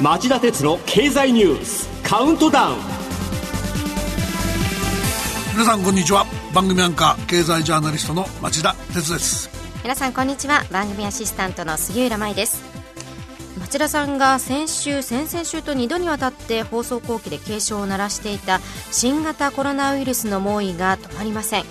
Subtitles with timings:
[0.00, 2.76] 町田鉄の経済ニュースカウントダウン。
[5.54, 6.24] 皆さんこんにちは。
[6.54, 9.50] 番組アンカー経済ジャーナリストの町田鉄です。
[9.82, 10.62] 皆さんこんにちは。
[10.70, 12.62] 番組アシスタントの杉浦舞です。
[13.58, 18.60] 町田さんが先週先々週と2度にわたって放送後期で警鐘を鳴らしていた
[18.92, 21.64] 新型コロナウイルスの猛威が止まりません。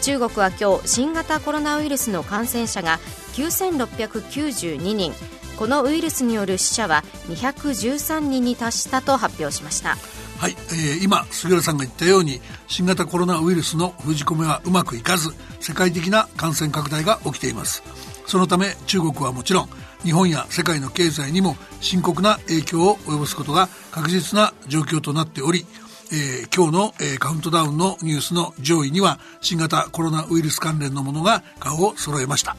[0.00, 3.00] 中国は今日新型コロナウイルスの感染者が
[3.34, 5.12] 9692人
[5.56, 9.96] このウイルスによる死者は213人に達したと発表しました。
[10.38, 15.30] はい、えー、今杉浦さんが言ったように新型コロナウイルスの封じ込めはうまくいかず
[15.60, 17.82] 世界的な感染拡大が起きています。
[18.26, 19.68] そのため中国はもちろん
[20.02, 25.66] 日本や世界の経済にも深刻な影響を及ぼすことが確実な状況となっており、
[26.12, 32.56] えー、今日の、えー、カウントダウンのニュースの上位には新型コロナウイルス関連のものが顔を揃えました。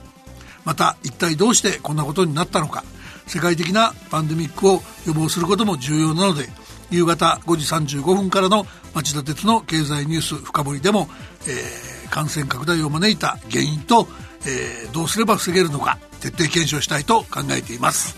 [0.66, 2.84] また一体どうしてこんなことになったのか。
[3.28, 6.48] 世界的なパンデミックを予防することも重要なので
[6.92, 7.58] 夕方5
[7.88, 11.10] 時35分からの町田鉄の経済ニュース深掘りでも、
[11.48, 14.08] えー、感染拡大を招いた原因と、
[14.48, 18.16] えー、どうすれば防げるのか徹底検証したいと考えています。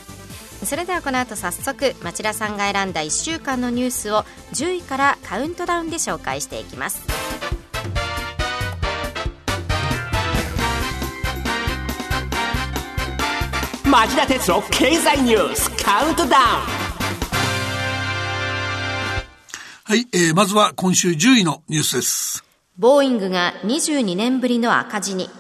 [0.64, 4.24] それではこの後早速町田さんが選んだ1週間のニュースを
[4.54, 7.02] 10位からカウントダウンで紹介していきます。
[13.98, 16.44] 町田鉄の経済ニュースカウントダウン。
[19.86, 22.44] はい、えー、まずは今週10位のニュースです。
[22.78, 25.32] ボーイングが22年ぶりの赤字に。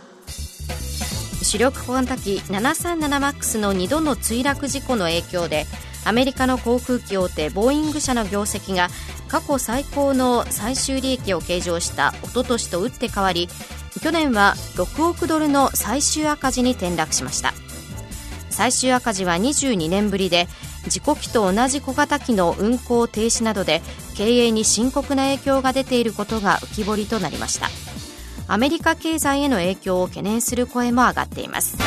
[1.44, 5.68] 主力小型機 737MAX の2度の墜落事故の影響で
[6.04, 8.88] アメリカの航空機大手ボーイング社の業績が
[9.28, 13.50] 過去最高の最終利益を計上したおととしと打って変わり
[14.02, 17.54] 去年は6億ドルの最終赤字に転落しました
[18.58, 20.48] 最終赤字は22年ぶりで
[20.88, 23.84] 事故機と同じ小型機の運航停止などで
[24.16, 27.68] 経営に深刻な影響が出ていることが浮き彫りとなりました。
[28.48, 31.78] アメリカ経済への影響を懸念する声も上がっています。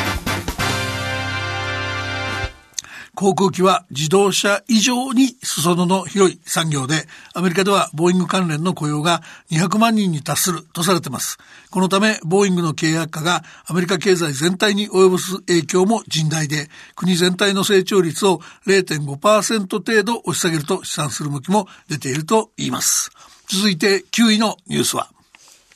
[3.21, 7.05] 航空機は自動車以上に裾野の広い産業で、
[7.35, 9.21] アメリカではボーイング関連の雇用が
[9.51, 11.37] 200万人に達するとされています。
[11.69, 23.11] このため、ボーイングの経営悪化がアメリカ経済全体に及ぼす影響も甚大で、国全体の成長率を0.5%程度押し下げると試算する向きも出ていると言います。
[23.47, 25.11] 続いて9位のニュースは、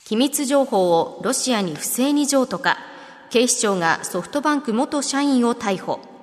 [0.06, 2.79] 機密情報をロシアに不正に譲渡か、
[3.29, 6.15] 警視庁がソフトバンク元社員を逮捕。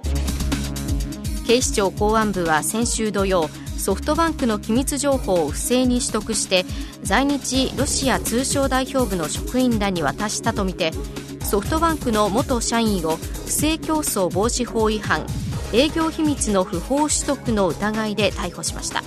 [1.46, 6.64] 警視庁公安部は先週土曜ソフトバンクの機密情報を不正に取得して
[7.02, 10.92] 在日ロシア通商代表部の職員らに渡したとみて
[11.40, 15.26] ソフトバンクの元社員を不正競争防止法違反
[15.72, 19.02] 営業秘密の不法取得の疑いで逮捕しました。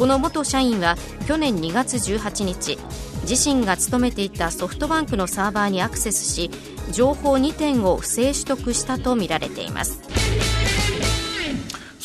[0.00, 0.96] この元社員は
[1.28, 2.78] 去年2月18日
[3.28, 6.50] 自身が勤めていたソフトバンクのサーバーにアクセスし
[6.90, 10.00] 情報2点を不正取得したとみられています。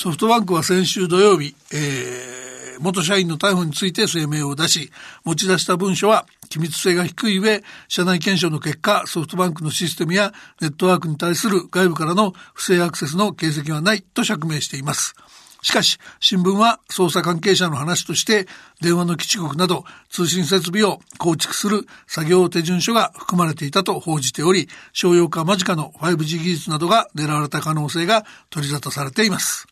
[0.05, 4.91] ソフトバンクは先週土曜日、えー、元社員の逮捕について声明を出し、
[5.23, 15.15] 持ち出した文書は機密性が低い上、社内検証の結果、ソフトバンクのシステムやネットワークに対する外部からの不正アクセスの形跡はないと釈明しています。
[15.63, 18.45] しかし、新聞は捜査関係者の話として、
[18.81, 29.65] 電話の基地局など通信設備を構築する作業手順書が含まれていたと報じており、商用化間近の 5G 技術などが狙われた可能性が取り沙汰されています。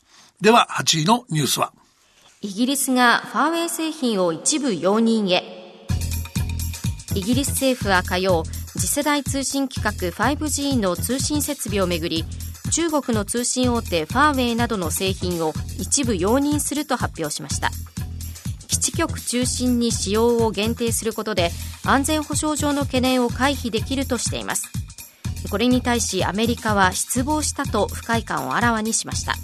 [0.44, 1.72] では8位のニュースは。
[2.42, 5.42] イギリスがファーウェイ製品を一部容認へ。
[7.16, 8.44] イギリス政府は火曜
[8.78, 12.26] 次世代通信規格 5G の通信設備をめぐり
[12.74, 17.72] 中国の通信大手ファーウェイなどの製品を一部容認すると発表しました。
[18.68, 21.52] 基地局中心に使用を限定することで
[21.86, 24.68] 安全保障上の懸念を回避できるとしています。
[25.50, 29.36] これに対しアメリカは失望したと不快感をあらわにしました。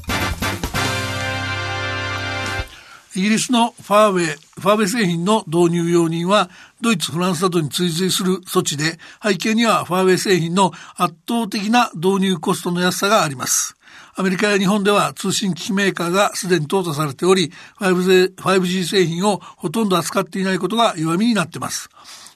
[3.19, 6.49] イギリスのファーウェイ、ファーウェイ製品の導入容認は、
[6.79, 13.75] ドイツ、フランスなどに追随する措置で、背景にはファーウェイ製品の圧倒的な導入コストの安さがあります。
[14.15, 17.51] アメリカや日本では通信機器メーカーがすでに淘汰されており、
[17.81, 21.89] 5G 製品をほとんど扱っていないことが弱みになっています。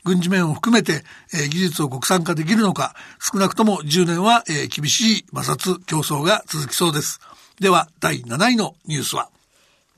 [0.03, 7.21] 軍事面を含めて、え、技術を国産化できるのか、少なくとも10年は、え、厳しい摩擦競争が続きそうです。
[7.61, 9.29] では、第7位のニュースは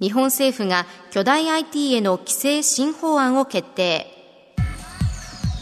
[0.01, 4.07] 日本政府が巨大 IT への規制新法案を決定。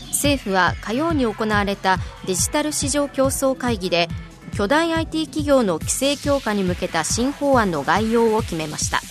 [0.07, 4.07] 政府は火曜に行われたデジタル市場競争会議で
[4.55, 9.01] 巨大 IT 企業の規制強化に向けた新法案の概要を決めました。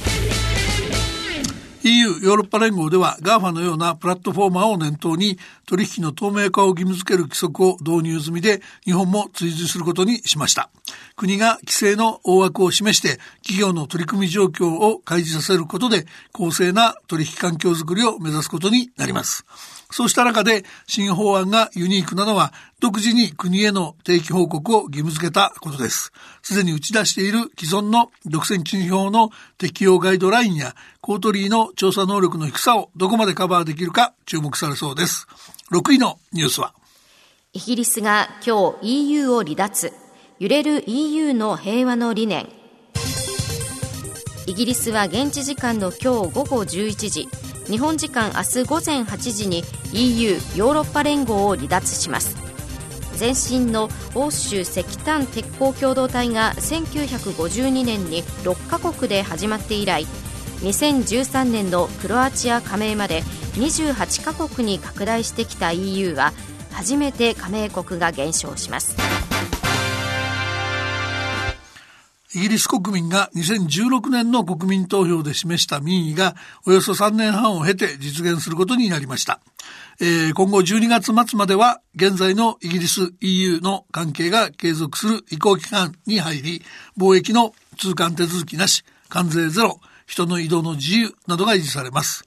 [1.84, 5.38] EU ヨーロッパ連合では GAFA のようなプラットフォーマーを念頭に
[5.72, 10.68] 取引の透明化を義務付ける規則を導入済みで日本も追随することにしました。
[11.16, 19.46] 国が規制の大枠を示して企業の取り組み状況を開示させることで公正な取引環境づくりを目指すことになります。
[19.90, 26.12] そうした中で新法案がユニークなのは独自に国への定期報告を義務付けたことです。
[26.42, 35.26] すでに打ち出している既存の独占禁止法の適用ガイドラインやコートリーの調査能力の低さをどこまでカバーできるか注目されそうです。
[35.72, 36.74] 6位のニュースは？
[37.54, 39.90] イギリスが今日 EU を離脱。
[40.38, 42.46] 揺れる EU の平和の理念。
[44.46, 47.26] イギリスは現地時間の今日午後11時
[47.70, 49.64] 日本時間明日午前8時に
[49.94, 52.36] EU= ヨーロッパ連合を離脱します
[53.18, 60.04] 前身の欧州石炭鉄鋼共同体が1952年に6カ国で始まって以来
[60.60, 63.22] 2013年のクロアチア加盟まで
[63.54, 66.32] 28カ国に拡大してきた EU は
[66.72, 68.96] 初めて加盟国が減少します
[72.34, 76.34] イギリス国民が2016年の国民投票で示した民意が
[76.66, 79.40] およそ3年半を経て実現することになりました。
[80.00, 86.62] えー、今後12月末までは現在のイギリス EU の関係が継続する移行期間に入り、
[86.96, 92.24] 貿易の通関手続きなし、関税ゼロ、人の移動の自由などが維持されます。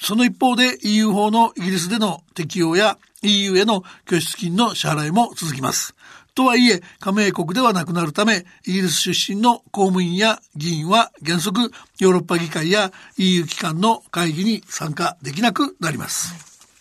[0.00, 5.94] その一方で EU 法のイギリスでの適用や EU への拠出金の支払いも続きます。
[6.34, 16.34] とはいえ、加盟国ではなくなるため、イギリス出身の公務員や議員は原則、ヨーロッパ議会や EU 機関の会議に参加できなくなります。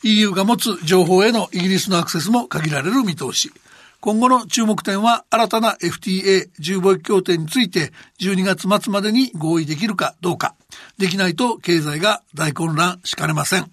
[0.04, 3.52] EU が持つ情報へのイギリスのアクセスも限られる見通し。
[4.06, 10.54] 今後の注目点は新たな FTA 自由貿易協定について12月末までに合意できるかどうか。
[11.00, 13.72] できないと経済が大混乱しかねません。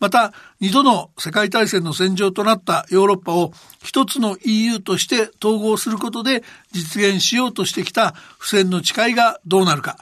[0.00, 3.52] また、二度の世界大戦の戦場となったヨーロッパを
[3.82, 6.42] 一つの EU として統合することで
[6.72, 9.98] 実現しようとしてきた不戦の誓いがどうなるか。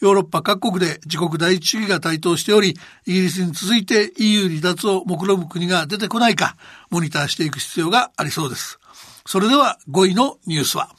[0.00, 2.76] ヨーロッパ各国で自国第一主義が台頭しており、
[3.06, 6.54] イギリスに続いて EU 離脱を目論む国が出てこないか、
[6.90, 8.78] モニターしていく必要がありそうです。
[9.26, 10.90] それでは5位のニュースは？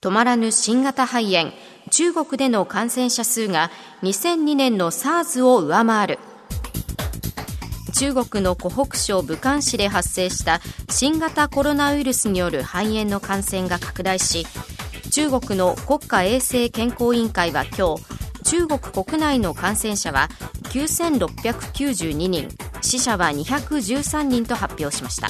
[0.00, 1.52] 止まらぬ新型肺炎。
[1.90, 3.70] 中国での感染者数が
[4.02, 6.18] 2002年の SARS を上回る。
[8.00, 14.46] 中国の湖北省武漢市で発生した新型コロナウイルスによる肺炎の感染が拡大し
[15.10, 20.28] 中国の国家衛生健康委員会は今日中国国内の感染者は
[20.70, 22.48] 9692人
[22.80, 25.28] 死者は213人と発表しました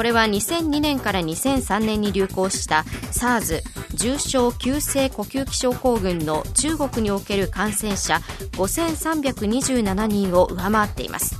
[0.00, 3.60] これは2002年から2003年に流行した SARS
[3.92, 8.14] 重症急性呼吸器症候群の中国における感染者
[8.52, 11.36] 5327人を上回っています。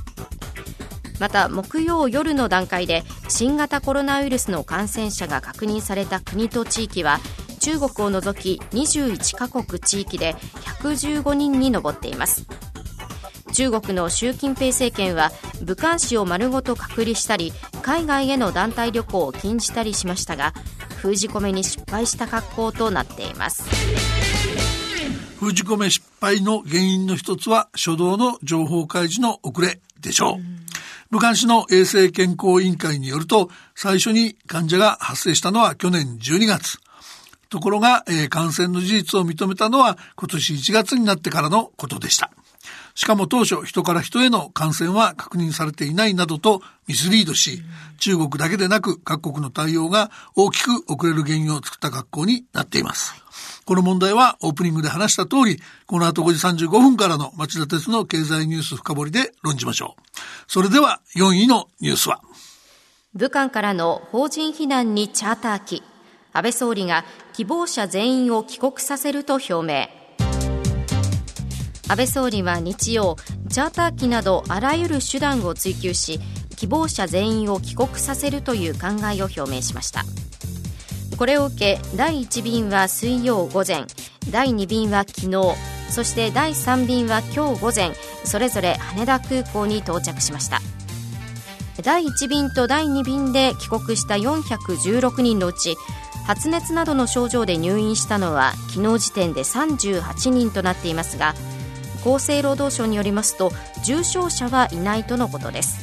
[1.19, 7.19] また木曜夜の段階で新型コロナウイルスの感染者が確認された国と地域は
[7.61, 10.35] 中国を除き21カ国地域で
[10.83, 12.45] 115人に上っています。
[13.53, 15.31] 中国の習近平政権は
[15.63, 20.53] 武漢市を丸ごと隔離したり海外への団体旅行を禁じたりしましたが
[20.97, 23.63] 封じ込めに失敗した格好となっています
[25.39, 30.61] 封じ込め失敗の原因の一つは初動の情報開示の遅れでしょう
[31.11, 36.79] 武漢市の衛生健康委員会によると、最初に患者が発生したのは去年12月。
[37.49, 42.31] ところが、えー、感染の事実を認めたのは今年1月になってからのことでした。
[42.95, 47.61] しかも当初人から人への感染は確認されていないなどとミスリードし、
[47.99, 53.13] 中国だけでなく各国の対応が大きく遅れる原因を作った格好になっています。
[53.65, 60.01] この問題はオープニングで話した通り、この後5時35分からの町田鉄の経済ニュース深掘りで論じましょう。
[60.47, 62.21] それでは4位のニュースは。
[63.13, 65.83] 武漢からの法人避難にチャーター機。
[66.33, 70.00] 安倍総理が希望者全員を帰国させると表明。
[71.91, 73.17] 安倍総理は日曜、
[73.49, 76.21] チャーター機などあらゆる手段を追求し、
[76.55, 80.05] 希望者全員を帰国させるという考えを表明しました。
[81.17, 83.87] これを受け第1便は水曜午前
[84.31, 85.53] 第2便は昨日
[85.91, 87.91] そして第3便は今日午前
[88.23, 90.61] それぞれ羽田空港に到着しました
[91.83, 95.75] 第1便と第2便で帰国した416人のうち
[96.25, 101.35] 発熱などの症状で入院したのは昨日時点で38人となっていますが
[102.03, 103.51] 厚生労働省によりますと
[103.83, 105.79] 重症者はいないとのことです。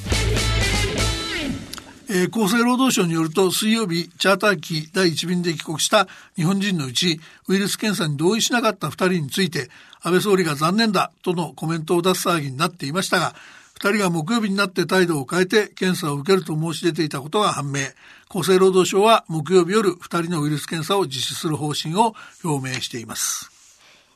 [2.11, 9.69] えー、厚生労働省によると水曜日チャーター機第1便で帰国した日本人のうちウイルス検査に同意しなかった2人について
[10.01, 13.35] 安倍総理が残念だとのコメントを出す騒ぎになっていましたが
[13.79, 17.81] 2人が木曜日になって態度を変えて検査を受けると申し出ていたことが判明。
[18.29, 23.58] 厚生労働省は木曜日夜2人のウイルス検査を実施する方針を表明しています。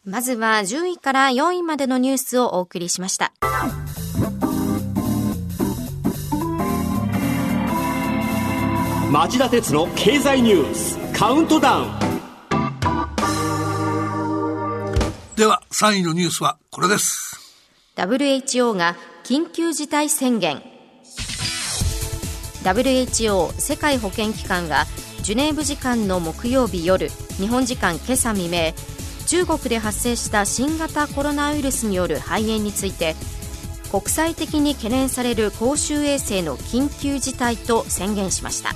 [0.04, 3.32] まずは10位から4位までのニュースをお送りしました。
[9.12, 11.90] 町田鉄の経済ニュースカウントダウン。
[15.36, 17.38] では3位のニュースはこれです。
[17.94, 20.64] WHO が緊急事態宣言。
[22.64, 24.84] WHO 世界保健機関が
[25.22, 28.72] ジュネーブ時間の木曜日夜日本時間今朝未明
[29.32, 33.16] 中国で発生した新型コロナウイルスによる肺炎について
[33.90, 38.72] 国際的に懸念される公衆衛生の緊急事態と宣言しました。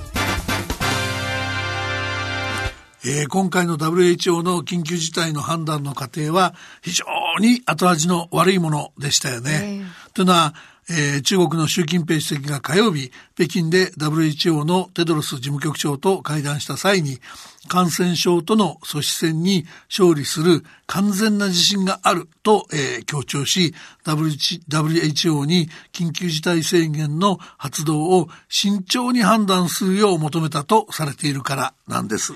[3.05, 7.05] えー、今回の WHO の緊急事態の判断の過程は非常
[7.39, 9.51] に後味の悪いものでしたよね。
[9.51, 10.55] えー、というのは、
[10.89, 17.19] えー、中国の習近平主席が火曜日、北京で WHO のテドロス事務局長と会談した際に、
[17.67, 23.73] 感染症との阻止戦に勝利する完全な自信があると、えー、強調し、
[24.05, 32.33] WHO に緊急事態宣言の発動を慎重に判断するよう求めたとされているからなんです。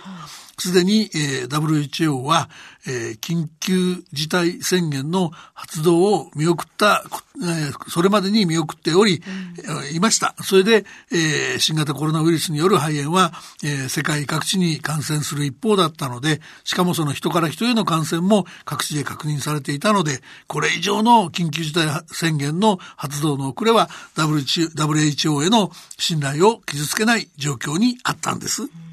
[0.62, 2.48] すでに、えー、WHO は、
[2.86, 7.04] えー、緊急事態宣言の発動を見送った、
[7.42, 9.24] えー、それまでに見送っており、
[9.68, 10.36] うん、いました。
[10.44, 13.32] それで、えー、新型コロナウイルスによる肺炎は、
[13.64, 28.64] えー、世界各地に感染する一方だったので、しかもその人から人への感染も各地で確認されていたので、これ以上の緊急事態宣言の発動の遅れは WHO への信頼を傷つけない状況にあったんです。
[28.64, 28.91] うん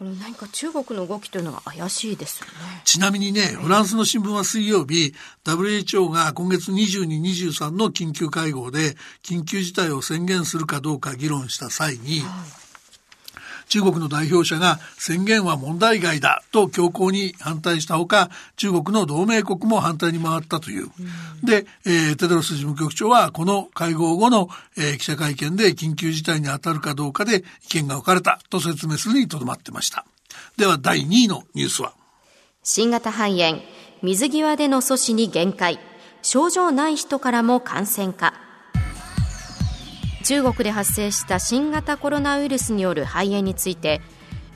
[0.00, 2.52] この何か中国の動きというのが怪しいですよね。
[2.86, 5.12] ちなみにね、フランスの新聞は水曜日、
[5.44, 12.69] WHO が今月22、23の緊急会合で緊急事態を宣言するかどうか議論した際に、はい
[13.70, 20.88] 中国の代表者が宣言は問題外だと強硬に反対したほか、中国の同盟国も反対に回ったという。
[21.42, 30.04] で、えー、テドロス事務局長はこの会合後の、えー、記者会見で緊急事態に当たるかどうかで意見が分かれたと説明するにとどまってました。
[30.56, 31.92] では第2位のニュースは
[32.62, 33.62] 新型肺炎、
[34.02, 35.78] 水際での阻止に限界。
[36.22, 38.49] 症状ない人からも感染か。
[40.30, 44.00] 中国で発生した新型コロナウイルスによる肺炎について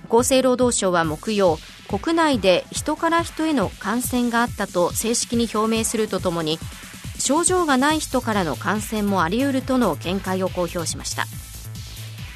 [0.09, 6.61] 厚生労働省は木曜国内で人から人への感染があったと正式に表明するとともに
[7.19, 11.25] 症状がない人からの感染もあり得るとの見解を公表しました。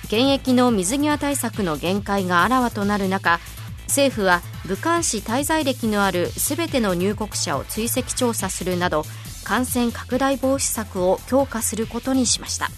[0.06, 3.38] 現役の水際対策の限界があらわとなる中
[3.86, 9.04] 政府は武漢市滞在歴のある全ての入国者を追跡調査するなど
[9.44, 12.68] 感染拡大防止策を強化することにしました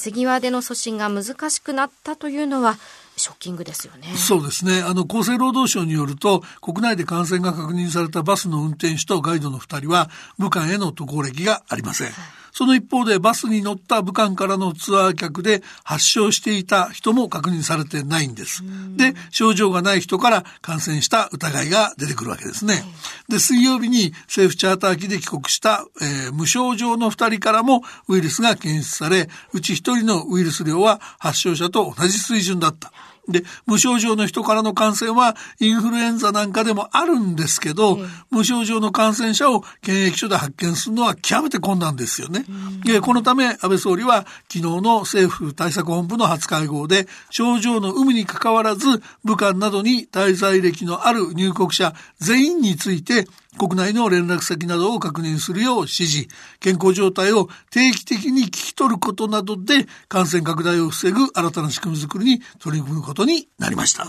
[0.00, 2.78] 水際での阻止が難しくなったというのは
[3.16, 4.08] ショッキングですよね。
[4.16, 4.80] そうですね。
[4.80, 12.06] あの、厚生労働省によると、国内で感染が確認されたバスの運転手とガイドの2人は、武漢への渡航歴がありません。
[12.06, 18.62] はいその一方でバスに乗った武漢からのツアー客で発症していた人も確認されてないんです。
[18.96, 22.82] で、症状がない人から感染した疑いが出てくるわけですね。
[23.28, 32.92] で、水曜日に政府チャーター機で帰国した、えー、無症状の2人からもウイルスが検出され、うち1人のウイルス量は発症者と同じ水準だった。
[33.32, 37.98] で、無症状の人からの感染はインフルエンザなんかでもあるんですけど、
[38.30, 42.44] 無症状の感染者を検疫所で発見するのは極めて困難ですよね。
[42.84, 53.26] で、このため安倍総理は昨日の政府対策本部の初会合で症状の有無にかかわらず武漢などに滞在歴のある入国者全員について
[53.58, 56.28] 国内の連絡先などを確認するよう指示、
[56.60, 64.06] 健康状態を定期的に聞き取ることなどで感染拡大を防ぐ新たな仕組みづくりに取り組むことになりました。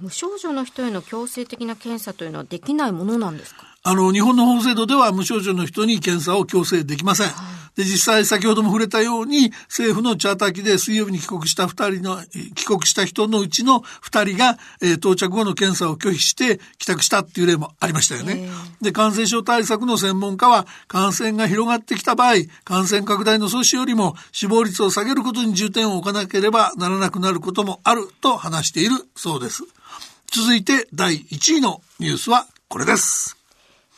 [0.00, 3.60] 無症状の人への強制的な検査というのはできないものなんですか？
[3.84, 7.28] あの、日本の法制度では無症状の人に検査を強制できません。
[7.76, 12.22] で、実際先ほども触れたように、政府のチャーター機で水曜日に帰国した二人の、
[12.54, 18.48] 帰国した人のうちの二人が、えー、到着後の検査を拒否して帰宅したっていう例もありましたよね。
[18.80, 29.64] で、感染症対策の専門家は、感染が広がってきた場合、感染拡大の阻止よりも死亡率を下げることに重点を置かなければならなくなることもあると話しているそうです。
[30.30, 33.36] 続いて第1位のニュースはこれです。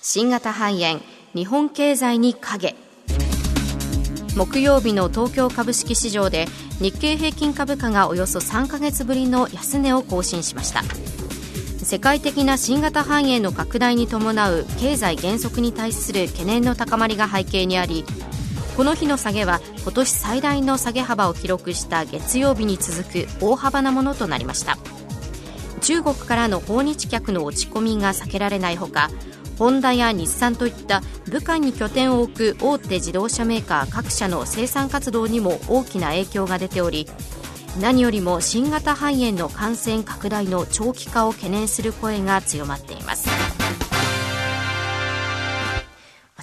[0.03, 1.01] 新型肺炎、
[1.35, 2.86] 日本経済に影。
[4.37, 6.47] 木曜日の東京株式市場で
[6.79, 10.83] 日経平均株価がおよそ3ヶ月ぶりの安値を更新しました。
[11.83, 18.05] 世界的な新型肺炎の拡大に伴う経済減速に対する懸念の高まりが背景にあり
[18.77, 24.77] この日の下げは今年最大の下げ幅を記録した月曜日に続く大幅なものとなりました。
[25.81, 29.09] 中国からの訪日客の落ち込みが避けられないほか
[29.59, 37.07] ホンダや日産といった武漢に拠点を置く大手自動車メーカー各社の生産活動にも大きな影響が出ており
[37.81, 43.46] 何よりも新型肺炎の感染拡大の長期化を懸念する声が強まっています。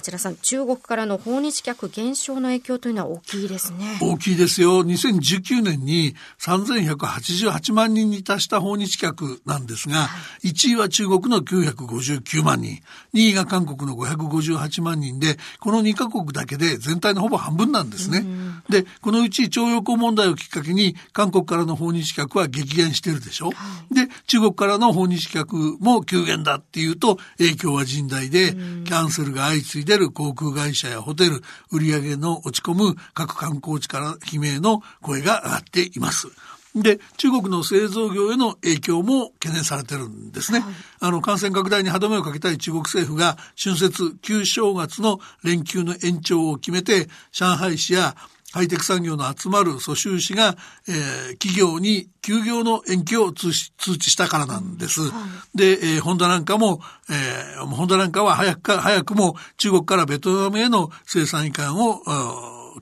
[0.04, 3.98] 町田さん、中国からの訪日客減少の影響というのは大きいですね。
[4.02, 4.84] 大きいですよ。
[4.84, 10.08] 2019年に3188万人に達した訪日客なんですが、は
[10.42, 12.82] い、1位は中国の959万人、
[13.14, 18.26] 2位が韓国の558万人で、この2カ国だけで全体のほぼ半分なんですね。
[18.68, 23.46] で、このうち徴用工問題をきっかけに、韓国からの訪日客は激減してるでしょ？
[23.46, 23.52] は
[23.90, 36.28] い、で、中国からの訪日客も急減だっていうと、影響は甚大で、キャンセルが相次いでる航空会社やホテル、売上の落ち込む各観光地から悲鳴の声が上がっています。
[36.74, 40.58] で、中国の製造業への影響も懸念されてるんですね。
[40.58, 48.16] はい、あの、感染拡大に歯止めをかけたい中国政府が春節、旧正月の連休の延長を決めて、上海市や
[48.54, 50.56] ハイテク産業の集まる蘇州市が、
[50.88, 55.00] えー、企業に休業の延期を通知したからなんです。
[55.00, 56.80] はい、で、えー、ホンダなんかも、
[57.10, 62.00] えー、ホンダなんかは早くか、早くも中国からベトナムへの生産移管を、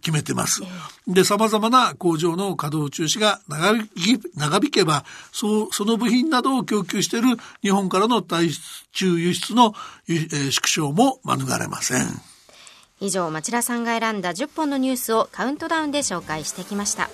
[0.01, 0.63] 決めてます。
[1.07, 8.49] で、様々な工場の稼働中止が長引長引けば、そその部品などを供給している日本からの対
[8.93, 9.75] 中輸出の、
[10.09, 12.32] えー、縮小も免れません。
[13.03, 17.11] 以上町田さんが選んだ10本のニュースをカウントダウンで紹介してきました。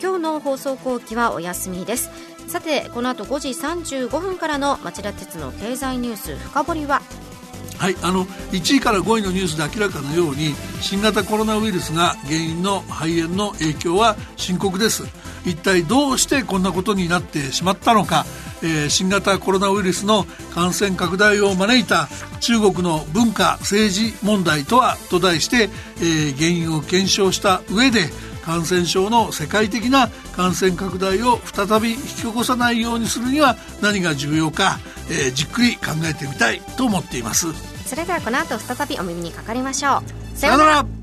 [0.00, 2.10] 今日の放送後期はお休みです。
[2.46, 7.02] さてこの後5時35分からの町田鉄の経済ニュース深掘りは？
[7.78, 15.02] はいあの1位から5位のニュースで明らかなように新型コロナウイルスが原因の肺炎の影響は深刻です。
[15.44, 18.24] 一体どうしてこんなことになってしまったのか、
[18.66, 22.08] えー、新型コロナウイルスの感染拡大を招いた
[22.40, 28.10] 中国の文化政治問題とはと題して、えー、原因を検証した上で
[28.44, 34.78] 感染症の世界的な感染拡大を再び引き起こさないようにするには何が重要か、
[35.10, 37.46] えー、じっくり考えてみたいと思っています。
[37.86, 40.02] それではこの後再びお耳にかかりましょ
[40.34, 40.38] う。
[40.38, 40.95] さようなら